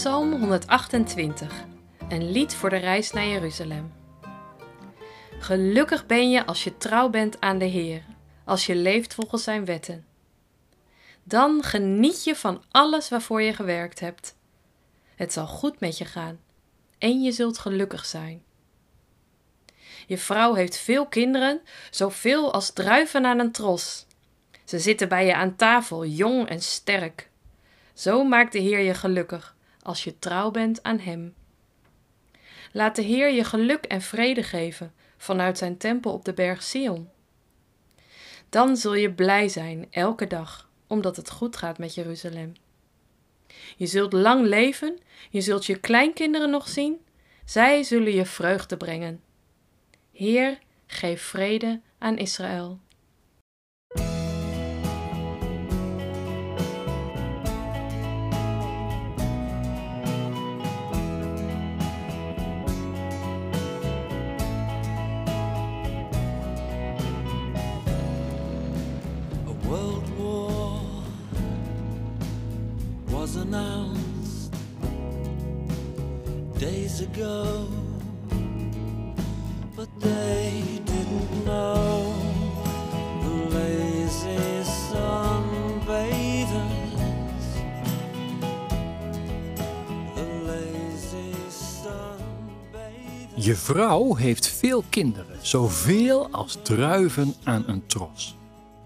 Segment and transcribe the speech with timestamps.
[0.00, 1.64] Psalm 128,
[2.08, 3.92] een lied voor de reis naar Jeruzalem.
[5.38, 8.02] Gelukkig ben je als je trouw bent aan de Heer,
[8.44, 10.06] als je leeft volgens zijn wetten.
[11.22, 14.36] Dan geniet je van alles waarvoor je gewerkt hebt.
[15.16, 16.40] Het zal goed met je gaan
[16.98, 18.42] en je zult gelukkig zijn.
[20.06, 21.60] Je vrouw heeft veel kinderen,
[21.90, 24.06] zoveel als druiven aan een tros.
[24.64, 27.30] Ze zitten bij je aan tafel, jong en sterk.
[27.94, 31.34] Zo maakt de Heer je gelukkig, als je trouw bent aan Hem.
[32.72, 37.08] Laat de Heer je geluk en vrede geven vanuit zijn tempel op de berg Sion.
[38.48, 42.52] Dan zul je blij zijn elke dag, omdat het goed gaat met Jeruzalem.
[43.76, 44.98] Je zult lang leven,
[45.30, 47.00] je zult je kleinkinderen nog zien,
[47.44, 49.22] zij zullen je vreugde brengen.
[50.12, 52.78] Heer, geef vrede aan Israël.
[73.34, 74.52] Was announced
[76.58, 77.66] days ago,
[79.76, 82.12] but they didn't know
[83.22, 85.60] the lazy sunbathers,
[90.14, 93.44] the lazy sunbathers.
[93.44, 98.36] Je vrouw heeft veel kinderen, zoveel als druiven aan een tros.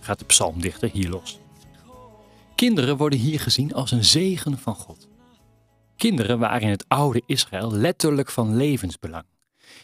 [0.00, 1.38] Gaat de psalmdichter hier los.
[2.56, 5.08] Kinderen worden hier gezien als een zegen van God.
[5.96, 9.24] Kinderen waren in het oude Israël letterlijk van levensbelang.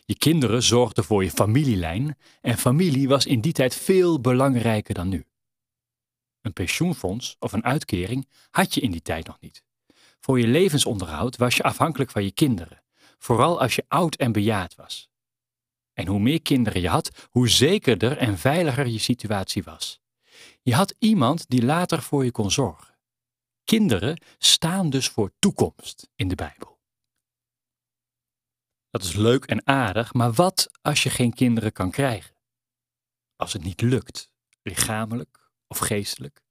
[0.04, 5.08] Je kinderen zorgden voor je familielijn en familie was in die tijd veel belangrijker dan
[5.08, 5.24] nu.
[6.40, 9.62] Een pensioenfonds of een uitkering had je in die tijd nog niet.
[10.20, 12.82] Voor je levensonderhoud was je afhankelijk van je kinderen,
[13.18, 15.10] vooral als je oud en bejaard was.
[15.92, 20.01] En hoe meer kinderen je had, hoe zekerder en veiliger je situatie was.
[20.62, 22.98] Je had iemand die later voor je kon zorgen.
[23.64, 26.80] Kinderen staan dus voor toekomst in de Bijbel.
[28.90, 32.36] Dat is leuk en aardig, maar wat als je geen kinderen kan krijgen?
[33.36, 34.32] Als het niet lukt,
[34.62, 36.42] lichamelijk of geestelijk?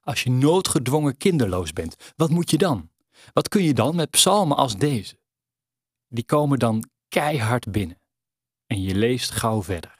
[0.00, 2.90] Als je noodgedwongen kinderloos bent, wat moet je dan?
[3.32, 5.18] Wat kun je dan met psalmen als deze?
[6.06, 8.00] Die komen dan keihard binnen
[8.66, 9.97] en je leest gauw verder.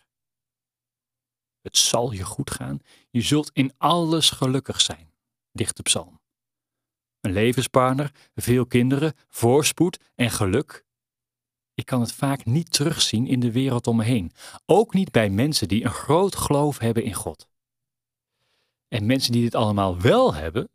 [1.68, 2.80] Het zal je goed gaan,
[3.10, 5.12] je zult in alles gelukkig zijn,
[5.52, 6.20] dicht de psalm.
[7.20, 10.84] Een levenspartner, veel kinderen, voorspoed en geluk.
[11.74, 14.32] Ik kan het vaak niet terugzien in de wereld om me heen,
[14.66, 17.48] ook niet bij mensen die een groot geloof hebben in God.
[18.88, 20.70] En mensen die dit allemaal wel hebben,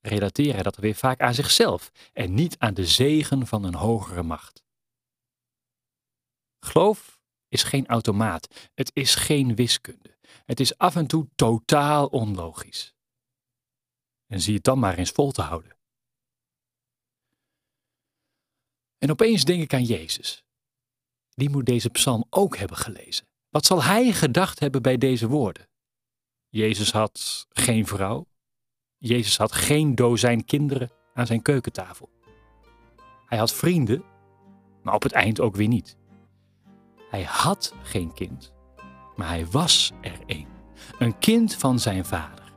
[0.00, 4.62] relateren dat weer vaak aan zichzelf en niet aan de zegen van een hogere macht.
[6.64, 10.11] Geloof is geen automaat, het is geen wiskunde.
[10.44, 12.94] Het is af en toe totaal onlogisch.
[14.26, 15.76] En zie het dan maar eens vol te houden.
[18.98, 20.44] En opeens denk ik aan Jezus.
[21.34, 23.26] Die moet deze psalm ook hebben gelezen.
[23.48, 25.68] Wat zal hij gedacht hebben bij deze woorden?
[26.48, 28.26] Jezus had geen vrouw.
[28.98, 32.10] Jezus had geen dozijn kinderen aan zijn keukentafel.
[33.26, 34.04] Hij had vrienden,
[34.82, 35.96] maar op het eind ook weer niet.
[37.10, 38.52] Hij had geen kind,
[39.22, 40.46] maar hij was er een.
[40.98, 42.52] Een kind van zijn vader.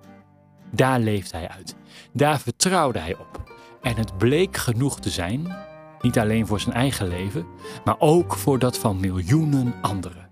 [0.72, 1.76] Daar leefde hij uit.
[2.14, 3.54] Daar vertrouwde hij op.
[3.82, 5.56] En het bleek genoeg te zijn,
[6.02, 7.46] niet alleen voor zijn eigen leven,
[7.84, 10.26] maar ook voor dat van miljoenen anderen.